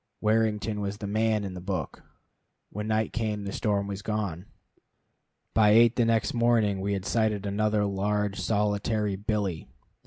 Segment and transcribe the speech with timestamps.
[0.19, 2.01] Warrington was the man in the book.
[2.71, 4.47] When night came the storm was gone.
[5.53, 9.67] By eight the next morning we had sighted another large solitary billy.